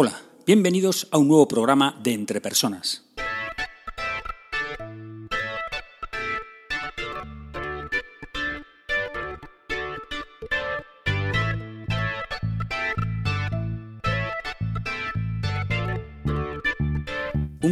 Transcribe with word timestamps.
Hola, 0.00 0.22
bienvenidos 0.46 1.08
a 1.10 1.18
un 1.18 1.26
nuevo 1.26 1.48
programa 1.48 1.98
de 2.00 2.12
Entre 2.12 2.40
Personas. 2.40 3.07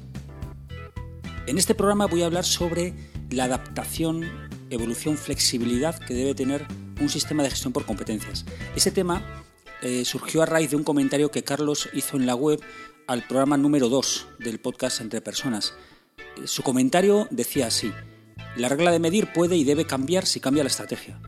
En 1.46 1.58
este 1.58 1.76
programa 1.76 2.06
voy 2.06 2.22
a 2.22 2.28
hablar 2.28 2.46
sobre 2.46 2.94
la 3.30 3.44
adaptación, 3.44 4.50
evolución, 4.70 5.18
flexibilidad 5.18 6.00
que 6.00 6.14
debe 6.14 6.34
tener 6.34 6.66
un 7.02 7.10
sistema 7.10 7.44
de 7.44 7.50
gestión 7.50 7.74
por 7.74 7.86
competencias. 7.86 8.46
Ese 8.78 8.92
tema 8.92 9.44
eh, 9.82 10.06
surgió 10.06 10.42
a 10.42 10.46
raíz 10.46 10.70
de 10.70 10.78
un 10.78 10.86
comentario 10.86 11.32
que 11.32 11.44
Carlos 11.44 11.90
hizo 11.94 12.16
en 12.16 12.26
la 12.26 12.36
web 12.36 12.62
al 13.08 13.28
programa 13.28 13.58
número 13.58 13.90
2 13.90 14.28
del 14.40 14.60
podcast 14.60 15.02
Entre 15.02 15.20
Personas. 15.20 15.74
Su 16.46 16.64
comentario 16.64 17.28
decía 17.30 17.68
así, 17.68 17.92
la 18.56 18.70
regla 18.70 18.92
de 18.92 19.00
medir 19.00 19.34
puede 19.34 19.58
y 19.58 19.66
debe 19.66 19.86
cambiar 19.86 20.26
si 20.26 20.40
cambia 20.40 20.64
la 20.64 20.70
estrategia. 20.70 21.20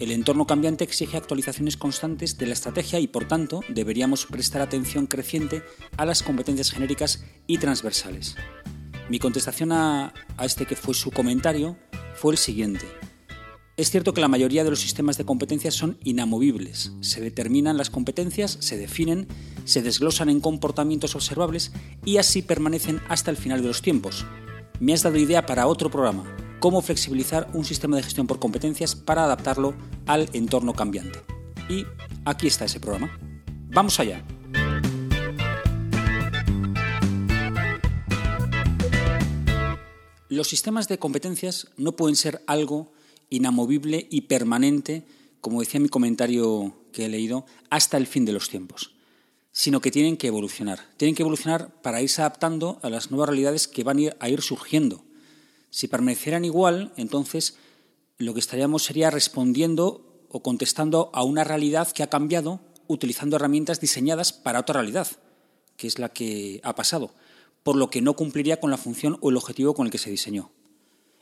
El 0.00 0.10
entorno 0.10 0.46
cambiante 0.46 0.84
exige 0.84 1.16
actualizaciones 1.16 1.78
constantes 1.78 2.36
de 2.36 2.46
la 2.46 2.52
estrategia 2.52 2.98
y, 2.98 3.06
por 3.06 3.26
tanto, 3.26 3.60
deberíamos 3.68 4.26
prestar 4.26 4.60
atención 4.60 5.06
creciente 5.06 5.62
a 5.96 6.04
las 6.04 6.22
competencias 6.22 6.72
genéricas 6.72 7.24
y 7.46 7.56
transversales. 7.56 8.36
Mi 9.08 9.18
contestación 9.18 9.72
a, 9.72 10.12
este 10.42 10.66
que 10.66 10.76
fue 10.76 10.94
su 10.94 11.10
comentario 11.10 11.76
fue 12.14 12.32
el 12.32 12.38
siguiente. 12.38 12.86
Es 13.76 13.90
cierto 13.90 14.12
que 14.12 14.20
la 14.20 14.28
mayoría 14.28 14.64
de 14.64 14.70
los 14.70 14.80
sistemas 14.80 15.16
de 15.16 15.24
competencias 15.24 15.74
son 15.74 15.98
inamovibles. 16.04 16.92
Se 17.00 17.20
determinan 17.20 17.78
las 17.78 17.90
competencias, 17.90 18.58
se 18.60 18.76
definen, 18.76 19.26
se 19.64 19.82
desglosan 19.82 20.28
en 20.28 20.40
comportamientos 20.40 21.14
observables 21.14 21.72
y 22.04 22.18
así 22.18 22.42
permanecen 22.42 23.00
hasta 23.08 23.30
el 23.30 23.36
final 23.36 23.62
de 23.62 23.68
los 23.68 23.82
tiempos. 23.82 24.26
Me 24.78 24.92
has 24.92 25.02
dado 25.02 25.16
idea 25.16 25.46
para 25.46 25.66
otro 25.66 25.90
programa, 25.90 26.24
cómo 26.60 26.82
flexibilizar 26.82 27.48
un 27.54 27.64
sistema 27.64 27.96
de 27.96 28.02
gestión 28.02 28.26
por 28.26 28.38
competencias 28.38 28.94
para 28.94 29.24
adaptarlo 29.24 29.74
al 30.06 30.28
entorno 30.32 30.74
cambiante. 30.74 31.20
Y 31.68 31.86
aquí 32.24 32.48
está 32.48 32.66
ese 32.66 32.78
programa. 32.80 33.18
Vamos 33.70 33.98
allá. 34.00 34.22
Los 40.32 40.48
sistemas 40.48 40.88
de 40.88 40.98
competencias 40.98 41.68
no 41.76 41.92
pueden 41.92 42.16
ser 42.16 42.42
algo 42.46 42.90
inamovible 43.28 44.06
y 44.10 44.22
permanente, 44.22 45.04
como 45.42 45.60
decía 45.60 45.78
mi 45.78 45.90
comentario 45.90 46.74
que 46.90 47.04
he 47.04 47.08
leído, 47.10 47.44
hasta 47.68 47.98
el 47.98 48.06
fin 48.06 48.24
de 48.24 48.32
los 48.32 48.48
tiempos, 48.48 48.94
sino 49.50 49.82
que 49.82 49.90
tienen 49.90 50.16
que 50.16 50.28
evolucionar. 50.28 50.88
Tienen 50.96 51.14
que 51.14 51.22
evolucionar 51.22 51.82
para 51.82 52.00
irse 52.00 52.22
adaptando 52.22 52.80
a 52.80 52.88
las 52.88 53.10
nuevas 53.10 53.28
realidades 53.28 53.68
que 53.68 53.84
van 53.84 53.98
a 54.18 54.28
ir 54.30 54.40
surgiendo. 54.40 55.04
Si 55.68 55.86
permanecieran 55.86 56.46
igual, 56.46 56.94
entonces 56.96 57.58
lo 58.16 58.32
que 58.32 58.40
estaríamos 58.40 58.84
sería 58.84 59.10
respondiendo 59.10 60.24
o 60.30 60.42
contestando 60.42 61.10
a 61.12 61.24
una 61.24 61.44
realidad 61.44 61.92
que 61.92 62.04
ha 62.04 62.08
cambiado 62.08 62.58
utilizando 62.86 63.36
herramientas 63.36 63.82
diseñadas 63.82 64.32
para 64.32 64.60
otra 64.60 64.80
realidad, 64.80 65.08
que 65.76 65.88
es 65.88 65.98
la 65.98 66.08
que 66.08 66.62
ha 66.64 66.74
pasado 66.74 67.12
por 67.62 67.76
lo 67.76 67.90
que 67.90 68.02
no 68.02 68.14
cumpliría 68.14 68.60
con 68.60 68.70
la 68.70 68.76
función 68.76 69.18
o 69.20 69.30
el 69.30 69.36
objetivo 69.36 69.74
con 69.74 69.86
el 69.86 69.92
que 69.92 69.98
se 69.98 70.10
diseñó. 70.10 70.52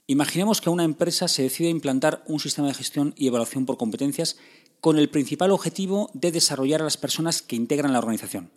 Imaginemos 0.06 0.60
que 0.60 0.70
una 0.70 0.84
empresa 0.84 1.28
se 1.28 1.42
decide 1.42 1.68
implantar 1.68 2.24
un 2.26 2.40
sistema 2.40 2.68
de 2.68 2.74
gestión 2.74 3.14
y 3.16 3.28
evaluación 3.28 3.66
por 3.66 3.76
competencias 3.76 4.36
con 4.80 4.98
el 4.98 5.10
principal 5.10 5.52
objetivo 5.52 6.10
de 6.14 6.32
desarrollar 6.32 6.80
a 6.80 6.84
las 6.84 6.96
personas 6.96 7.42
que 7.42 7.56
integran 7.56 7.92
la 7.92 7.98
organización. 7.98 8.50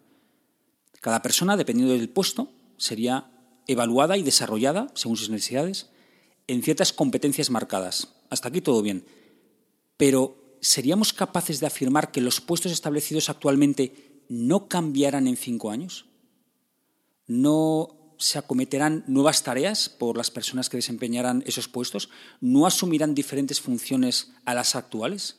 Cada 1.01 1.21
persona, 1.21 1.57
dependiendo 1.57 1.93
del 1.93 2.09
puesto, 2.09 2.49
sería 2.77 3.29
evaluada 3.67 4.17
y 4.17 4.23
desarrollada, 4.23 4.87
según 4.95 5.17
sus 5.17 5.29
necesidades, 5.29 5.89
en 6.47 6.63
ciertas 6.63 6.93
competencias 6.93 7.49
marcadas. 7.49 8.15
Hasta 8.29 8.47
aquí 8.49 8.61
todo 8.61 8.81
bien. 8.81 9.05
Pero, 9.97 10.57
¿seríamos 10.61 11.13
capaces 11.13 11.59
de 11.59 11.67
afirmar 11.67 12.11
que 12.11 12.21
los 12.21 12.41
puestos 12.41 12.71
establecidos 12.71 13.29
actualmente 13.29 14.23
no 14.29 14.67
cambiarán 14.67 15.27
en 15.27 15.37
cinco 15.37 15.71
años? 15.71 16.05
No 17.27 18.15
se 18.17 18.39
acometerán 18.39 19.03
nuevas 19.07 19.43
tareas 19.43 19.89
por 19.89 20.17
las 20.17 20.31
personas 20.31 20.69
que 20.69 20.77
desempeñarán 20.77 21.43
esos 21.45 21.67
puestos, 21.67 22.09
no 22.39 22.65
asumirán 22.65 23.15
diferentes 23.15 23.59
funciones 23.59 24.31
a 24.45 24.53
las 24.53 24.75
actuales, 24.75 25.37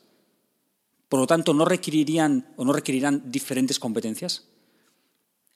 por 1.09 1.19
lo 1.19 1.27
tanto 1.27 1.53
no 1.53 1.65
requerirían 1.65 2.53
o 2.57 2.65
no 2.65 2.73
requerirán 2.73 3.31
diferentes 3.31 3.79
competencias. 3.79 4.45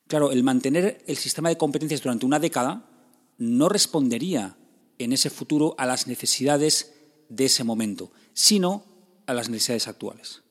Claro, 0.08 0.32
el 0.32 0.44
mantener 0.44 1.04
el 1.06 1.18
sistema 1.18 1.50
de 1.50 1.58
competencias 1.58 2.02
durante 2.02 2.26
una 2.26 2.40
década 2.40 2.90
no 3.38 3.70
respondería 3.70 4.58
en 4.98 5.14
ese 5.14 5.30
futuro 5.30 5.76
a 5.78 5.86
las 5.86 6.08
necesidades 6.08 6.94
de 7.30 7.46
ese 7.46 7.64
momento, 7.64 8.12
sino 8.34 8.84
a 9.28 9.34
las 9.34 9.50
necesidades 9.50 9.88
actuales. 9.88 10.42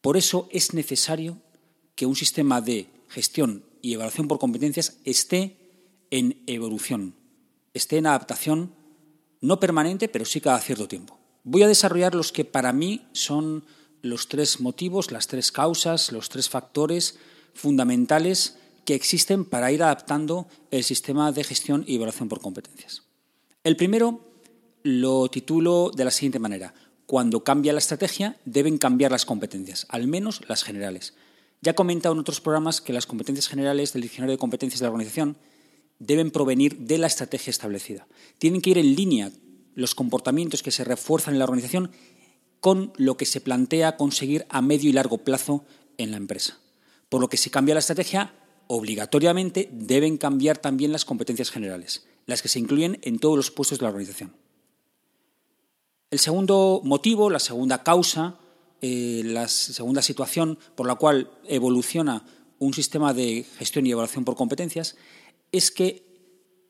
Por 0.00 0.16
eso 0.16 0.48
es 0.50 0.74
necesario 0.74 1.38
que 1.94 2.06
un 2.06 2.16
sistema 2.16 2.60
de 2.60 2.95
gestión 3.08 3.64
y 3.82 3.94
evaluación 3.94 4.28
por 4.28 4.38
competencias 4.38 4.98
esté 5.04 5.56
en 6.10 6.42
evolución, 6.46 7.14
esté 7.74 7.98
en 7.98 8.06
adaptación, 8.06 8.74
no 9.40 9.60
permanente, 9.60 10.08
pero 10.08 10.24
sí 10.24 10.40
cada 10.40 10.60
cierto 10.60 10.88
tiempo. 10.88 11.18
Voy 11.44 11.62
a 11.62 11.68
desarrollar 11.68 12.14
los 12.14 12.32
que 12.32 12.44
para 12.44 12.72
mí 12.72 13.06
son 13.12 13.64
los 14.02 14.28
tres 14.28 14.60
motivos, 14.60 15.10
las 15.10 15.26
tres 15.26 15.52
causas, 15.52 16.12
los 16.12 16.28
tres 16.28 16.48
factores 16.48 17.18
fundamentales 17.54 18.58
que 18.84 18.94
existen 18.94 19.44
para 19.44 19.72
ir 19.72 19.82
adaptando 19.82 20.46
el 20.70 20.84
sistema 20.84 21.32
de 21.32 21.44
gestión 21.44 21.84
y 21.86 21.96
evaluación 21.96 22.28
por 22.28 22.40
competencias. 22.40 23.02
El 23.64 23.76
primero 23.76 24.20
lo 24.82 25.28
titulo 25.28 25.90
de 25.94 26.04
la 26.04 26.12
siguiente 26.12 26.38
manera. 26.38 26.72
Cuando 27.06 27.42
cambia 27.42 27.72
la 27.72 27.80
estrategia, 27.80 28.36
deben 28.44 28.78
cambiar 28.78 29.10
las 29.10 29.26
competencias, 29.26 29.86
al 29.88 30.06
menos 30.06 30.40
las 30.48 30.62
generales. 30.62 31.14
Ya 31.60 31.74
comentado 31.74 32.14
en 32.14 32.20
otros 32.20 32.40
programas 32.40 32.80
que 32.80 32.92
las 32.92 33.06
competencias 33.06 33.48
generales 33.48 33.92
del 33.92 34.02
diccionario 34.02 34.34
de 34.34 34.38
competencias 34.38 34.80
de 34.80 34.84
la 34.84 34.90
organización 34.90 35.36
deben 35.98 36.30
provenir 36.30 36.76
de 36.78 36.98
la 36.98 37.06
estrategia 37.06 37.50
establecida. 37.50 38.06
Tienen 38.38 38.60
que 38.60 38.70
ir 38.70 38.78
en 38.78 38.94
línea 38.94 39.30
los 39.74 39.94
comportamientos 39.94 40.62
que 40.62 40.70
se 40.70 40.84
refuerzan 40.84 41.34
en 41.34 41.38
la 41.38 41.44
organización 41.44 41.90
con 42.60 42.92
lo 42.96 43.16
que 43.16 43.26
se 43.26 43.40
plantea 43.40 43.96
conseguir 43.96 44.46
a 44.48 44.62
medio 44.62 44.90
y 44.90 44.92
largo 44.92 45.18
plazo 45.18 45.64
en 45.98 46.10
la 46.10 46.16
empresa. 46.16 46.58
Por 47.08 47.20
lo 47.20 47.28
que 47.28 47.36
si 47.36 47.50
cambia 47.50 47.74
la 47.74 47.80
estrategia, 47.80 48.34
obligatoriamente 48.66 49.68
deben 49.72 50.16
cambiar 50.16 50.58
también 50.58 50.92
las 50.92 51.04
competencias 51.04 51.50
generales, 51.50 52.06
las 52.26 52.42
que 52.42 52.48
se 52.48 52.58
incluyen 52.58 52.98
en 53.02 53.18
todos 53.18 53.36
los 53.36 53.50
puestos 53.50 53.78
de 53.78 53.84
la 53.84 53.90
organización. 53.90 54.34
El 56.10 56.18
segundo 56.18 56.80
motivo, 56.84 57.30
la 57.30 57.38
segunda 57.38 57.82
causa 57.82 58.38
eh, 58.82 59.22
la 59.24 59.48
segunda 59.48 60.02
situación 60.02 60.58
por 60.74 60.86
la 60.86 60.96
cual 60.96 61.30
evoluciona 61.48 62.24
un 62.58 62.74
sistema 62.74 63.14
de 63.14 63.46
gestión 63.58 63.86
y 63.86 63.90
evaluación 63.90 64.24
por 64.24 64.36
competencias 64.36 64.96
es 65.52 65.70
que, 65.70 66.04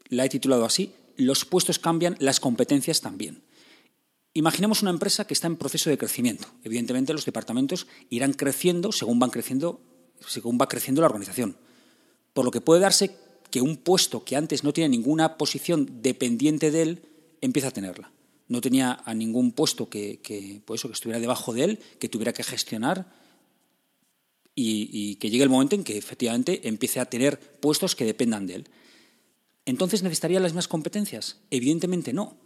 la 0.09 0.25
he 0.25 0.29
titulado 0.29 0.65
así, 0.65 0.93
los 1.17 1.45
puestos 1.45 1.79
cambian, 1.79 2.17
las 2.21 2.39
competencias 2.39 3.01
también. 3.01 3.43
Imaginemos 4.35 4.83
una 4.83 4.91
empresa 4.91 5.27
que 5.27 5.35
está 5.35 5.47
en 5.47 5.57
proceso 5.57 5.91
de 5.91 5.99
crecimiento. 5.99 6.47
Evidentemente 6.63 7.13
los 7.13 7.25
departamentos 7.25 7.87
irán 8.11 8.35
creciendo 8.35 8.93
según 8.93 9.19
van 9.19 9.31
creciendo, 9.31 9.81
según 10.27 10.59
va 10.61 10.69
creciendo 10.69 11.01
la 11.01 11.07
organización. 11.07 11.57
Por 12.35 12.45
lo 12.45 12.51
que 12.51 12.61
puede 12.61 12.83
darse 12.83 13.17
que 13.51 13.63
un 13.63 13.79
puesto 13.79 14.25
que 14.25 14.37
antes 14.37 14.63
no 14.63 14.73
tiene 14.73 14.91
ninguna 14.91 15.39
posición 15.39 16.03
dependiente 16.03 16.71
de 16.71 16.83
él 16.83 17.03
empieza 17.41 17.69
a 17.69 17.73
tenerla 17.73 18.13
no 18.49 18.61
tenía 18.61 19.01
a 19.05 19.15
ningún 19.15 19.53
puesto 19.53 19.89
que, 19.89 20.63
pues 20.65 20.83
que 20.83 20.93
estuviera 20.93 21.21
debajo 21.21 21.53
de 21.53 21.65
él, 21.65 21.79
que 21.99 22.09
tuviera 22.09 22.33
que 22.33 22.45
gestionar 22.45 23.13
y, 24.55 25.17
que 25.17 25.31
llegue 25.31 25.45
el 25.45 25.51
momento 25.51 25.75
en 25.75 25.85
que 25.85 25.99
efectivamente 25.99 26.69
empiece 26.69 27.01
a 27.01 27.07
tener 27.07 27.39
puestos 27.61 27.95
que 27.95 28.05
dependan 28.05 28.47
de 28.47 28.55
él. 28.55 28.69
¿Entonces 29.65 30.03
necesitaría 30.03 30.41
las 30.41 30.53
mismas 30.53 30.69
competencias? 30.69 31.39
Evidentemente 31.51 32.13
no. 32.13 32.37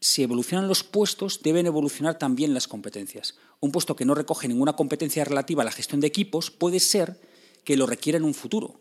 Si 0.00 0.22
evolucionan 0.22 0.66
los 0.66 0.82
puestos, 0.82 1.42
deben 1.42 1.66
evolucionar 1.66 2.18
también 2.18 2.54
las 2.54 2.66
competencias. 2.66 3.36
Un 3.60 3.70
puesto 3.70 3.96
que 3.96 4.04
no 4.04 4.14
recoge 4.14 4.48
ninguna 4.48 4.74
competencia 4.74 5.24
relativa 5.24 5.62
a 5.62 5.64
la 5.64 5.72
gestión 5.72 6.00
de 6.00 6.06
equipos 6.06 6.50
puede 6.50 6.80
ser 6.80 7.20
que 7.64 7.76
lo 7.76 7.86
requiera 7.86 8.18
en 8.18 8.24
un 8.24 8.34
futuro. 8.34 8.80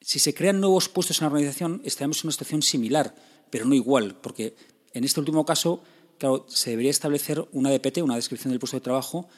Si 0.00 0.18
se 0.18 0.34
crean 0.34 0.60
nuevos 0.60 0.88
puestos 0.88 1.20
en 1.20 1.26
la 1.26 1.32
organización, 1.32 1.80
estaremos 1.84 2.18
en 2.18 2.26
una 2.26 2.32
situación 2.32 2.62
similar, 2.62 3.14
pero 3.50 3.64
no 3.64 3.74
igual, 3.74 4.16
porque 4.20 4.56
en 4.94 5.04
este 5.04 5.20
último 5.20 5.44
caso, 5.44 5.82
claro, 6.18 6.46
se 6.48 6.70
debería 6.70 6.90
establecer 6.90 7.46
una 7.52 7.70
DPT, 7.70 7.98
una 7.98 8.16
descripción 8.16 8.50
del 8.50 8.60
puesto 8.60 8.76
de 8.76 8.82
trabajo, 8.82 9.28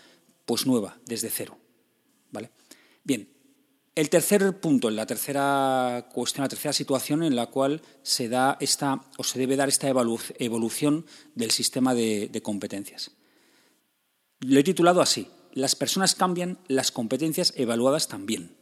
pues 0.47 0.67
nueva, 0.67 0.99
desde 1.07 1.31
cero. 1.31 1.57
¿Vale? 2.31 2.51
Bien, 3.05 3.29
el 3.95 4.11
tercer 4.11 4.59
punto, 4.59 4.91
la 4.91 5.07
tercera 5.07 6.09
cuestión, 6.13 6.43
la 6.43 6.49
tercera 6.49 6.73
situación 6.73 7.23
en 7.23 7.37
la 7.37 7.47
cual 7.47 7.81
se 8.03 8.29
da 8.29 8.57
esta 8.61 9.01
o 9.19 9.23
se 9.23 9.39
debe 9.39 9.55
dar 9.55 9.69
esta 9.69 9.89
evolución 9.89 11.07
del 11.37 11.53
sistema 11.53 11.95
de, 11.95 12.41
competencias. 12.43 13.13
Lo 14.41 14.59
he 14.59 14.65
titulado 14.65 15.01
así: 15.01 15.29
Las 15.53 15.77
personas 15.77 16.17
cambian, 16.17 16.59
las 16.67 16.91
competencias 16.91 17.53
evaluadas 17.57 18.09
también. 18.09 18.57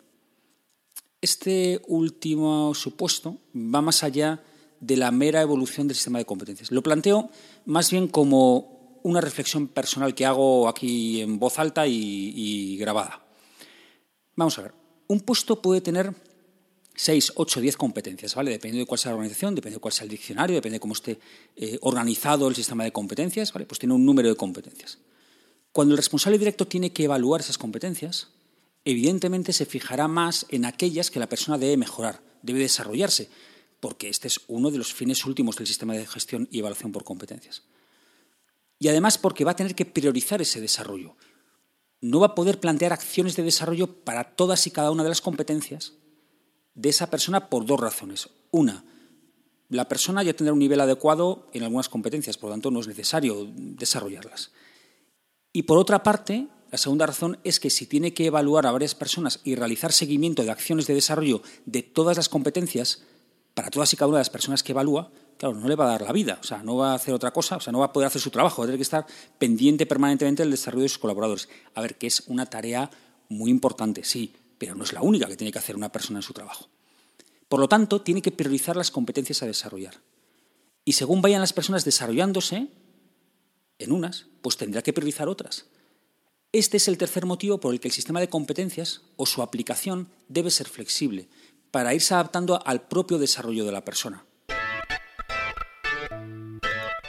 Este 1.22 1.80
último 1.86 2.74
supuesto 2.74 3.38
va 3.54 3.80
más 3.80 4.02
allá 4.02 4.42
de 4.82 4.98
la 4.98 5.10
mera 5.10 5.40
evolución 5.40 5.88
del 5.88 5.96
sistema 5.96 6.18
de 6.18 6.26
competencias. 6.26 6.70
Lo 6.70 6.82
planteo 6.82 7.30
más 7.64 7.90
bien 7.90 8.06
como 8.08 9.00
una 9.02 9.22
reflexión 9.22 9.66
personal 9.66 10.14
que 10.14 10.26
hago 10.26 10.68
aquí 10.68 11.22
en 11.22 11.38
voz 11.38 11.58
alta 11.58 11.86
y 11.86 12.76
grabada. 12.76 13.24
Vamos 14.36 14.58
a 14.58 14.62
ver 14.62 14.82
un 15.12 15.20
puesto 15.20 15.60
puede 15.60 15.80
tener 15.80 16.14
6, 16.94 17.32
8, 17.36 17.60
10 17.60 17.76
competencias, 17.76 18.34
¿vale? 18.34 18.50
Dependiendo 18.50 18.84
de 18.84 18.86
cuál 18.86 18.98
sea 18.98 19.10
la 19.10 19.16
organización, 19.16 19.54
depende 19.54 19.76
de 19.76 19.80
cuál 19.80 19.92
sea 19.92 20.04
el 20.04 20.10
diccionario, 20.10 20.56
depende 20.56 20.76
de 20.76 20.80
cómo 20.80 20.94
esté 20.94 21.18
eh, 21.56 21.78
organizado 21.82 22.48
el 22.48 22.54
sistema 22.54 22.84
de 22.84 22.92
competencias, 22.92 23.52
¿vale? 23.52 23.66
Pues 23.66 23.78
tiene 23.78 23.94
un 23.94 24.04
número 24.04 24.28
de 24.28 24.36
competencias. 24.36 24.98
Cuando 25.72 25.92
el 25.92 25.98
responsable 25.98 26.38
directo 26.38 26.66
tiene 26.66 26.92
que 26.92 27.04
evaluar 27.04 27.40
esas 27.40 27.58
competencias, 27.58 28.28
evidentemente 28.84 29.52
se 29.52 29.66
fijará 29.66 30.08
más 30.08 30.46
en 30.48 30.64
aquellas 30.64 31.10
que 31.10 31.20
la 31.20 31.28
persona 31.28 31.58
debe 31.58 31.76
mejorar, 31.76 32.22
debe 32.42 32.60
desarrollarse, 32.60 33.28
porque 33.82 34.08
este 34.08 34.28
es 34.28 34.40
uno 34.46 34.70
de 34.70 34.78
los 34.78 34.94
fines 34.94 35.26
últimos 35.26 35.56
del 35.56 35.66
sistema 35.66 35.92
de 35.92 36.06
gestión 36.06 36.48
y 36.50 36.60
evaluación 36.60 36.92
por 36.92 37.04
competencias. 37.04 37.64
Y 38.78 38.88
además 38.88 39.18
porque 39.18 39.44
va 39.44 39.50
a 39.50 39.56
tener 39.56 39.74
que 39.74 39.84
priorizar 39.84 40.40
ese 40.40 40.62
desarrollo 40.62 41.16
no 42.02 42.18
va 42.18 42.26
a 42.26 42.34
poder 42.34 42.60
plantear 42.60 42.92
acciones 42.92 43.36
de 43.36 43.44
desarrollo 43.44 43.86
para 44.04 44.34
todas 44.34 44.66
y 44.66 44.70
cada 44.70 44.90
una 44.90 45.04
de 45.04 45.08
las 45.08 45.22
competencias 45.22 45.94
de 46.74 46.88
esa 46.88 47.08
persona 47.08 47.48
por 47.48 47.64
dos 47.64 47.80
razones. 47.80 48.28
Una, 48.50 48.84
la 49.68 49.88
persona 49.88 50.22
ya 50.22 50.34
tendrá 50.34 50.52
un 50.52 50.58
nivel 50.58 50.80
adecuado 50.80 51.48
en 51.52 51.62
algunas 51.62 51.88
competencias, 51.88 52.36
por 52.36 52.50
lo 52.50 52.54
tanto 52.54 52.70
no 52.70 52.80
es 52.80 52.88
necesario 52.88 53.48
desarrollarlas. 53.54 54.50
Y 55.52 55.62
por 55.62 55.78
otra 55.78 56.02
parte, 56.02 56.48
la 56.72 56.78
segunda 56.78 57.06
razón 57.06 57.38
es 57.44 57.60
que 57.60 57.70
si 57.70 57.86
tiene 57.86 58.12
que 58.14 58.26
evaluar 58.26 58.66
a 58.66 58.72
varias 58.72 58.96
personas 58.96 59.40
y 59.44 59.54
realizar 59.54 59.92
seguimiento 59.92 60.42
de 60.42 60.50
acciones 60.50 60.88
de 60.88 60.94
desarrollo 60.94 61.42
de 61.66 61.82
todas 61.82 62.16
las 62.16 62.28
competencias, 62.28 63.04
para 63.54 63.70
todas 63.70 63.92
y 63.92 63.96
cada 63.96 64.08
una 64.08 64.18
de 64.18 64.22
las 64.22 64.30
personas 64.30 64.62
que 64.62 64.72
evalúa, 64.72 65.10
claro, 65.36 65.54
no 65.54 65.68
le 65.68 65.74
va 65.74 65.84
a 65.86 65.88
dar 65.88 66.02
la 66.02 66.12
vida, 66.12 66.38
o 66.40 66.44
sea, 66.44 66.62
no 66.62 66.76
va 66.76 66.92
a 66.92 66.94
hacer 66.94 67.12
otra 67.12 67.32
cosa, 67.32 67.56
o 67.56 67.60
sea, 67.60 67.72
no 67.72 67.80
va 67.80 67.86
a 67.86 67.92
poder 67.92 68.06
hacer 68.06 68.20
su 68.20 68.30
trabajo, 68.30 68.62
va 68.62 68.64
a 68.64 68.68
tener 68.68 68.78
que 68.78 68.84
estar 68.84 69.06
pendiente 69.38 69.86
permanentemente 69.86 70.42
del 70.42 70.50
desarrollo 70.50 70.84
de 70.84 70.88
sus 70.88 70.98
colaboradores. 70.98 71.48
A 71.74 71.80
ver, 71.80 71.96
que 71.96 72.06
es 72.06 72.22
una 72.26 72.46
tarea 72.46 72.90
muy 73.28 73.50
importante, 73.50 74.04
sí, 74.04 74.32
pero 74.58 74.74
no 74.74 74.84
es 74.84 74.92
la 74.92 75.02
única 75.02 75.26
que 75.26 75.36
tiene 75.36 75.52
que 75.52 75.58
hacer 75.58 75.76
una 75.76 75.90
persona 75.90 76.20
en 76.20 76.22
su 76.22 76.32
trabajo. 76.32 76.68
Por 77.48 77.60
lo 77.60 77.68
tanto, 77.68 78.00
tiene 78.00 78.22
que 78.22 78.32
priorizar 78.32 78.76
las 78.76 78.90
competencias 78.90 79.42
a 79.42 79.46
desarrollar. 79.46 80.00
Y 80.84 80.92
según 80.92 81.20
vayan 81.20 81.40
las 81.40 81.52
personas 81.52 81.84
desarrollándose 81.84 82.68
en 83.78 83.92
unas, 83.92 84.26
pues 84.40 84.56
tendrá 84.56 84.82
que 84.82 84.92
priorizar 84.92 85.28
otras. 85.28 85.66
Este 86.52 86.76
es 86.76 86.88
el 86.88 86.98
tercer 86.98 87.26
motivo 87.26 87.58
por 87.58 87.72
el 87.72 87.80
que 87.80 87.88
el 87.88 87.94
sistema 87.94 88.20
de 88.20 88.28
competencias 88.28 89.02
o 89.16 89.26
su 89.26 89.42
aplicación 89.42 90.08
debe 90.28 90.50
ser 90.50 90.68
flexible, 90.68 91.28
para 91.72 91.94
irse 91.94 92.14
adaptando 92.14 92.64
al 92.64 92.86
propio 92.86 93.18
desarrollo 93.18 93.64
de 93.64 93.72
la 93.72 93.84
persona. 93.84 94.24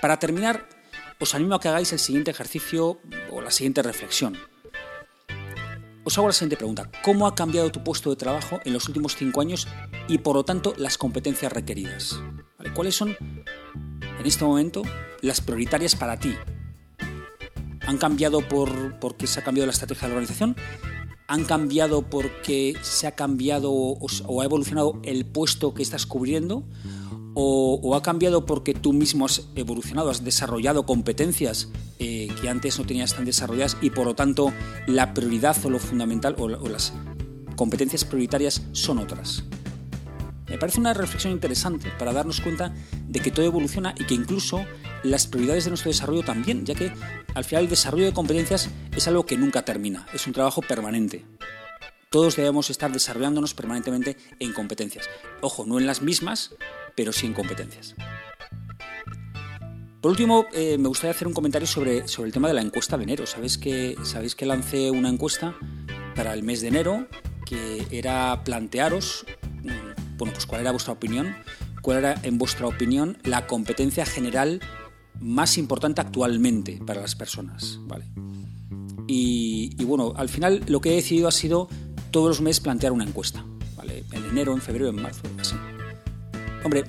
Para 0.02 0.18
terminar, 0.18 0.68
os 1.20 1.36
animo 1.36 1.56
a 1.56 1.60
que 1.60 1.68
hagáis 1.68 1.94
el 1.94 2.00
siguiente 2.00 2.32
ejercicio 2.32 3.00
o 3.32 3.42
la 3.42 3.52
siguiente 3.52 3.84
reflexión. 3.84 4.36
Os 6.06 6.18
hago 6.18 6.28
la 6.28 6.34
siguiente 6.34 6.58
pregunta. 6.58 6.90
¿Cómo 7.04 7.28
ha 7.28 7.36
cambiado 7.36 7.72
tu 7.72 7.84
puesto 7.84 8.10
de 8.10 8.18
trabajo 8.18 8.60
en 8.66 8.74
los 8.74 8.88
últimos 8.88 9.16
cinco 9.16 9.40
años 9.40 9.68
y, 10.08 10.18
por 10.18 10.36
lo 10.36 10.44
tanto, 10.44 10.74
las 10.78 10.98
competencias 10.98 11.54
requeridas? 11.54 12.20
¿Cuáles 12.74 12.96
son, 12.96 13.16
en 14.20 14.26
este 14.26 14.44
momento, 14.44 14.82
las 15.22 15.40
prioritarias 15.40 15.96
para 15.96 16.20
ti? 16.20 16.36
¿Han 17.86 17.98
cambiado 17.98 18.46
por, 18.46 19.00
porque 19.00 19.28
se 19.28 19.40
ha 19.40 19.44
cambiado 19.44 19.68
la 19.68 19.74
estrategia 19.74 20.08
de 20.08 20.14
la 20.14 20.20
organización? 20.20 20.56
¿Han 21.34 21.46
cambiado 21.46 22.04
porque 22.04 22.76
se 22.84 23.08
ha 23.08 23.16
cambiado 23.16 23.72
o 23.72 24.42
ha 24.42 24.46
evolucionado 24.46 25.00
el 25.02 25.26
puesto 25.26 25.74
que 25.74 25.82
estás 25.82 26.06
cubriendo? 26.06 26.64
o, 27.34 27.96
ha 27.96 28.02
cambiado 28.02 28.46
porque 28.46 28.74
tú 28.74 28.94
mismo 28.94 29.26
has 29.26 29.48
evolucionado, 29.56 30.10
has 30.10 30.24
desarrollado 30.24 30.86
competencias 30.86 31.70
eh, 32.00 32.30
que 32.40 32.50
antes 32.50 32.78
no 32.78 32.86
tenías 32.86 33.16
tan 33.16 33.26
desarrolladas 33.26 33.78
y 33.82 33.90
por 33.90 34.06
lo 34.06 34.16
tanto 34.16 34.54
la 34.88 35.14
prioridad 35.14 35.58
o 35.66 35.70
lo 35.70 35.80
fundamental 35.80 36.36
o, 36.38 36.48
las 36.48 36.94
competencias 37.56 38.06
prioritarias 38.06 38.64
son 38.72 39.00
otras. 39.00 39.44
Me 40.48 40.58
parece 40.58 40.80
una 40.80 40.94
reflexión 40.94 41.34
interesante 41.34 41.90
para 41.98 42.14
darnos 42.14 42.40
cuenta 42.42 42.74
de 43.08 43.20
que 43.20 43.32
todo 43.32 43.46
evoluciona 43.46 43.96
y 44.00 44.04
que 44.04 44.14
incluso 44.14 44.64
las 45.04 45.28
prioridades 45.28 45.66
de 45.66 45.72
nuestro 45.72 45.90
desarrollo 45.92 46.24
también, 46.24 46.66
ya 46.66 46.76
que 46.76 46.92
al 47.34 47.44
final 47.44 47.66
el 47.66 47.70
desarrollo 47.70 48.06
de 48.06 48.14
competencias 48.14 48.70
es 48.96 49.08
algo 49.08 49.26
que 49.26 49.38
nunca 49.38 49.64
termina, 49.66 50.08
es 50.14 50.26
un 50.28 50.34
trabajo 50.34 50.62
permanente. 50.62 51.26
Todos 52.10 52.36
debemos 52.36 52.70
estar 52.70 52.92
desarrollándonos 52.92 53.54
permanentemente 53.54 54.18
en 54.40 54.54
competencias. 54.54 55.10
Ojo, 55.42 55.66
no 55.66 55.80
en 55.80 55.88
las 55.88 56.02
mismas, 56.02 56.56
pero 56.96 57.12
sin 57.12 57.34
competencias. 57.34 57.96
Por 60.00 60.12
último, 60.12 60.46
eh, 60.54 60.78
me 60.78 60.90
gustaría 60.90 61.12
hacer 61.12 61.28
un 61.28 61.34
comentario 61.34 61.66
sobre, 61.68 62.08
sobre 62.08 62.28
el 62.28 62.34
tema 62.34 62.50
de 62.50 62.54
la 62.54 62.62
encuesta 62.62 62.98
de 62.98 63.04
enero. 63.04 63.26
¿Sabéis 63.26 63.58
que, 63.58 63.96
Sabéis 64.04 64.36
que 64.36 64.46
lancé 64.46 64.92
una 64.92 65.10
encuesta 65.10 65.56
para 66.16 66.34
el 66.34 66.44
mes 66.44 66.62
de 66.62 66.68
enero 66.68 67.08
que 67.46 67.88
era 67.90 68.44
plantearos, 68.44 69.26
mm, 69.64 70.18
bueno, 70.18 70.34
pues 70.34 70.46
cuál 70.46 70.62
era 70.62 70.72
vuestra 70.72 70.94
opinión, 70.94 71.36
cuál 71.82 71.98
era, 72.00 72.16
en 72.24 72.38
vuestra 72.38 72.68
opinión, 72.68 73.18
la 73.24 73.48
competencia 73.48 74.06
general 74.06 74.62
más 75.24 75.58
importante 75.58 76.02
actualmente 76.02 76.80
para 76.86 77.02
las 77.02 77.16
personas, 77.16 77.80
¿vale? 77.88 78.06
Y, 79.08 79.84
bueno, 79.86 80.14
al 80.16 80.30
final 80.30 80.64
lo 80.68 80.82
que 80.82 80.92
he 80.92 80.96
decidido 80.96 81.28
ha 81.28 81.32
sido 81.32 81.68
todos 82.12 82.28
los 82.28 82.42
meses 82.42 82.60
plantear 82.60 82.92
una 82.92 83.04
encuesta, 83.04 83.46
¿vale? 83.76 84.04
En 84.12 84.26
enero, 84.26 84.54
en 84.54 84.62
febrero, 84.62 84.90
en 84.90 85.02
marzo, 85.02 85.22
así. 85.40 85.56
Hombre, 86.64 86.84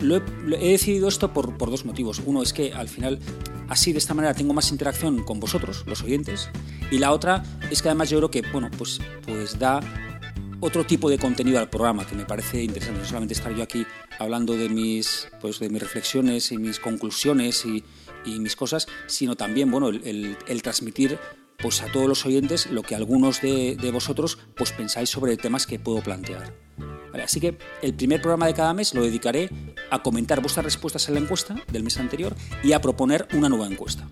he, 0.00 0.70
decidido 0.70 1.08
esto 1.08 1.32
por, 1.32 1.56
dos 1.58 1.84
motivos. 1.84 2.22
Uno 2.24 2.42
es 2.42 2.52
que 2.52 2.72
al 2.72 2.88
final, 2.88 3.18
así 3.68 3.92
de 3.92 3.98
esta 3.98 4.14
manera, 4.14 4.34
tengo 4.34 4.54
más 4.54 4.70
interacción 4.70 5.22
con 5.22 5.40
vosotros, 5.40 5.84
los 5.86 6.02
oyentes. 6.02 6.48
Y 6.90 6.98
la 6.98 7.12
otra 7.12 7.42
es 7.70 7.82
que 7.82 7.88
además 7.88 8.10
yo 8.10 8.18
creo 8.18 8.30
que, 8.30 8.42
bueno, 8.52 8.70
pues, 8.76 9.00
pues 9.26 9.58
da 9.58 9.80
otro 10.60 10.84
tipo 10.84 11.10
de 11.10 11.18
contenido 11.18 11.58
al 11.58 11.68
programa 11.70 12.06
que 12.06 12.14
me 12.14 12.24
parece 12.24 12.62
interesante. 12.62 13.00
No 13.00 13.06
solamente 13.06 13.34
estar 13.34 13.54
yo 13.54 13.62
aquí 13.62 13.86
hablando 14.18 14.56
de 14.56 14.68
mis, 14.68 15.28
pues, 15.40 15.58
de 15.58 15.68
mis 15.68 15.80
reflexiones 15.80 16.52
y 16.52 16.58
mis 16.58 16.78
conclusiones 16.78 17.64
y, 17.64 17.84
mis 18.26 18.54
cosas, 18.54 18.86
sino 19.06 19.34
también, 19.34 19.70
bueno, 19.70 19.88
el, 19.88 20.62
transmitir 20.62 21.18
pues 21.58 21.82
a 21.82 21.86
todos 21.92 22.06
los 22.06 22.24
oyentes 22.26 22.70
lo 22.70 22.82
que 22.82 22.94
algunos 22.94 23.40
de, 23.40 23.76
de 23.76 23.90
vosotros 23.90 24.38
pues 24.54 24.72
pensáis 24.72 25.10
sobre 25.10 25.36
temas 25.36 25.66
que 25.66 25.78
puedo 25.78 26.02
plantear 26.02 26.54
así 27.22 27.40
que 27.40 27.58
el 27.82 27.94
primer 27.94 28.20
programa 28.20 28.46
de 28.46 28.54
cada 28.54 28.74
mes 28.74 28.94
lo 28.94 29.02
dedicaré 29.02 29.50
a 29.90 30.02
comentar 30.02 30.40
vuestras 30.40 30.64
respuestas 30.64 31.08
a 31.08 31.12
la 31.12 31.20
encuesta 31.20 31.56
del 31.72 31.82
mes 31.82 31.98
anterior 31.98 32.34
y 32.62 32.72
a 32.72 32.80
proponer 32.80 33.26
una 33.34 33.48
nueva 33.48 33.66
encuesta. 33.66 34.08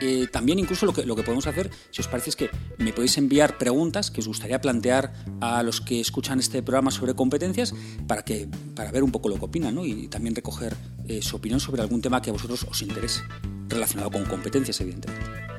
Eh, 0.00 0.26
también 0.30 0.58
incluso 0.58 0.86
lo 0.86 0.92
que, 0.92 1.04
lo 1.04 1.14
que 1.14 1.22
podemos 1.22 1.46
hacer, 1.46 1.70
si 1.90 2.00
os 2.00 2.08
parece, 2.08 2.30
es 2.30 2.36
que 2.36 2.50
me 2.78 2.92
podéis 2.92 3.18
enviar 3.18 3.58
preguntas 3.58 4.10
que 4.10 4.20
os 4.20 4.28
gustaría 4.28 4.60
plantear 4.60 5.12
a 5.40 5.62
los 5.62 5.80
que 5.80 6.00
escuchan 6.00 6.38
este 6.38 6.62
programa 6.62 6.90
sobre 6.90 7.14
competencias 7.14 7.74
para, 8.06 8.22
que, 8.24 8.48
para 8.74 8.90
ver 8.90 9.02
un 9.02 9.12
poco 9.12 9.28
lo 9.28 9.36
que 9.36 9.44
opinan 9.44 9.78
y 9.84 10.08
también 10.08 10.34
recoger 10.34 10.76
eh, 11.06 11.20
su 11.22 11.36
opinión 11.36 11.60
sobre 11.60 11.82
algún 11.82 12.00
tema 12.00 12.22
que 12.22 12.30
a 12.30 12.32
vosotros 12.32 12.66
os 12.68 12.82
interese, 12.82 13.22
relacionado 13.68 14.10
con 14.10 14.24
competencias, 14.24 14.80
evidentemente. 14.80 15.50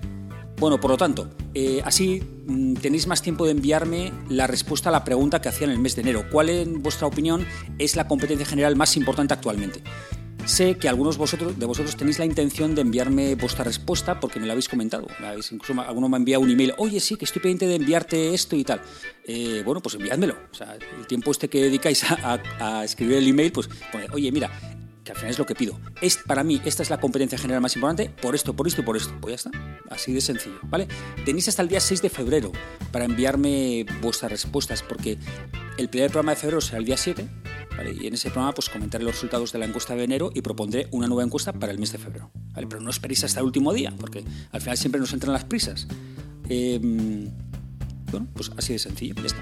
Bueno, 0.62 0.80
por 0.80 0.92
lo 0.92 0.98
tanto, 0.98 1.28
eh, 1.56 1.82
así 1.84 2.22
mm, 2.46 2.76
tenéis 2.76 3.08
más 3.08 3.24
tiempo 3.24 3.46
de 3.46 3.52
enviarme 3.52 4.14
la 4.30 4.46
respuesta 4.46 4.90
a 4.90 4.92
la 4.92 5.04
pregunta 5.04 5.42
que 5.42 5.50
hacía 5.50 5.66
en 5.66 5.72
el 5.72 5.80
mes 5.80 5.96
de 5.96 6.04
enero. 6.04 6.26
¿Cuál, 6.32 6.50
en 6.50 6.84
vuestra 6.84 7.08
opinión, 7.08 7.48
es 7.80 7.96
la 7.96 8.08
competencia 8.08 8.46
general 8.46 8.76
más 8.76 8.96
importante 8.96 9.34
actualmente? 9.34 9.82
Sé 10.46 10.76
que 10.76 10.90
algunos 10.90 11.16
de 11.18 11.66
vosotros 11.66 11.96
tenéis 11.96 12.20
la 12.20 12.26
intención 12.26 12.76
de 12.76 12.82
enviarme 12.82 13.36
vuestra 13.36 13.64
respuesta 13.64 14.20
porque 14.20 14.40
me 14.40 14.48
la 14.48 14.54
habéis 14.54 14.68
comentado. 14.68 15.08
incluso 15.52 15.80
alguno 15.82 16.10
me 16.10 16.18
ha 16.18 16.20
enviado 16.20 16.42
un 16.42 16.50
email, 16.50 16.74
oye, 16.78 17.00
sí, 17.00 17.16
que 17.16 17.26
estoy 17.26 17.42
pendiente 17.42 17.68
de 17.68 17.76
enviarte 17.76 18.34
esto 18.34 18.56
y 18.56 18.64
tal. 18.64 18.82
Eh, 19.26 19.62
bueno, 19.66 19.82
pues 19.82 19.96
enviádmelo. 19.96 20.34
O 20.34 20.98
el 21.00 21.08
tiempo 21.08 21.32
este 21.32 21.48
que 21.48 21.62
dedicáis 21.64 22.04
a, 22.04 22.84
escribir 22.84 23.18
el 23.18 23.28
email, 23.28 23.52
pues 23.52 23.70
oye, 24.14 24.32
mira, 24.32 24.50
que 25.04 25.12
al 25.12 25.18
final 25.18 25.32
es 25.32 25.40
lo 25.40 25.46
que 25.46 25.56
pido. 25.56 25.80
Es, 26.02 26.18
para 26.18 26.44
mí, 26.44 26.62
esta 26.66 26.84
es 26.84 26.90
la 26.90 27.00
competencia 27.00 27.38
general 27.38 27.62
más 27.62 27.76
importante 27.76 28.10
por 28.22 28.36
esto, 28.36 28.56
por 28.56 28.68
esto 28.68 28.82
y 28.82 28.84
por 28.84 28.98
esto. 28.98 29.14
Pues 29.22 29.44
ya 29.44 29.50
está. 29.50 29.82
Así 29.90 30.14
de 30.14 30.22
sencillo, 30.22 30.60
¿vale? 30.64 30.88
Tenéis 31.26 31.48
hasta 31.48 31.62
el 31.62 31.68
día 31.68 31.80
6 31.80 32.02
de 32.02 32.10
febrero 32.10 32.52
para 32.92 33.06
enviarme 33.06 33.86
vuestras 34.02 34.32
respuestas, 34.32 34.84
porque 34.84 35.18
El 35.78 35.90
primer 35.90 36.12
programa 36.12 36.34
de 36.34 36.38
febrero 36.38 36.62
será 36.62 36.78
el 36.80 36.86
día 36.86 36.98
7, 36.98 37.28
y 38.00 38.08
en 38.08 38.14
ese 38.14 38.30
programa 38.30 38.54
pues 38.54 38.70
comentaré 38.70 39.04
los 39.04 39.14
resultados 39.14 39.52
de 39.52 39.60
la 39.60 39.66
encuesta 39.66 39.96
de 39.96 40.04
enero 40.04 40.32
y 40.34 40.42
propondré 40.42 40.88
una 40.92 41.08
nueva 41.08 41.24
encuesta 41.24 41.54
para 41.54 41.72
el 41.72 41.80
mes 41.80 41.92
de 41.92 41.98
febrero. 41.98 42.32
Pero 42.54 42.80
no 42.80 42.90
esperéis 42.90 43.24
hasta 43.24 43.40
el 43.40 43.46
último 43.46 43.74
día, 43.74 43.94
porque 44.00 44.24
al 44.52 44.62
final 44.62 44.78
siempre 44.78 45.00
nos 45.00 45.14
entran 45.14 45.34
las 45.34 45.46
prisas. 45.46 45.88
Em, 46.50 47.30
bueno, 48.12 48.28
pues 48.34 48.52
así 48.58 48.74
de 48.74 48.80
sencillo, 48.80 49.16
ya 49.16 49.26
está. 49.26 49.42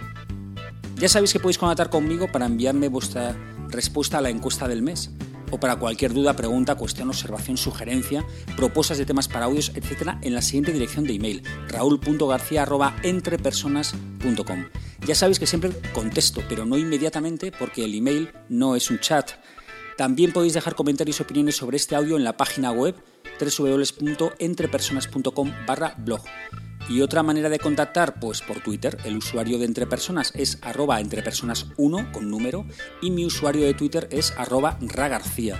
Ya 0.98 1.10
sabéis 1.10 1.34
que 1.34 1.40
podéis 1.40 1.58
contactar 1.58 1.90
conmigo 1.90 2.28
para 2.32 2.46
enviarme 2.46 2.88
vuestra 2.88 3.36
respuesta 3.70 4.20
a 4.20 4.22
la 4.22 4.30
encuesta 4.30 4.68
del 4.68 4.82
mes 4.82 5.12
o 5.52 5.60
para 5.60 5.78
cualquier 5.78 6.14
duda, 6.14 6.36
pregunta, 6.36 6.76
cuestión, 6.76 7.10
observación, 7.10 7.58
sugerencia, 7.58 8.24
propuestas 8.56 9.00
de 9.00 9.06
temas 9.06 9.28
para 9.28 9.46
audios, 9.46 9.72
etc. 9.76 10.18
en 10.22 10.36
la 10.36 10.42
siguiente 10.42 10.72
dirección 10.72 11.06
de 11.06 11.16
email, 11.16 11.44
raúl.garcía.entrepersonas.com. 11.68 14.66
Ya 15.06 15.16
sabéis 15.16 15.40
que 15.40 15.48
siempre 15.48 15.72
contesto, 15.94 16.44
pero 16.48 16.66
no 16.66 16.78
inmediatamente 16.78 17.52
porque 17.52 17.86
el 17.86 17.96
email 17.96 18.32
no 18.50 18.76
es 18.76 18.92
un 18.92 19.00
chat. 19.00 19.32
También 19.98 20.32
podéis 20.32 20.54
dejar 20.54 20.76
comentarios 20.76 21.20
y 21.20 21.24
opiniones 21.24 21.58
sobre 21.58 21.78
este 21.78 21.96
audio 21.96 22.16
en 22.16 22.24
la 22.24 22.38
página 22.38 22.72
web 22.72 22.96
www.entrepersonas.com 23.40 25.52
barra 25.68 25.96
blog. 25.98 26.22
Y 26.90 27.02
otra 27.02 27.22
manera 27.22 27.50
de 27.50 27.60
contactar, 27.60 28.18
pues 28.20 28.42
por 28.42 28.62
Twitter. 28.62 28.98
El 29.04 29.18
usuario 29.18 29.60
de 29.60 29.66
Entre 29.66 29.86
Personas 29.86 30.32
es 30.36 30.58
arroba 30.62 31.02
entrepersonas1 31.02 32.12
con 32.12 32.30
número 32.30 32.66
y 33.02 33.12
mi 33.12 33.26
usuario 33.26 33.66
de 33.66 33.74
Twitter 33.74 34.08
es 34.12 34.34
arroba 34.38 34.78
ragarcía. 34.82 35.60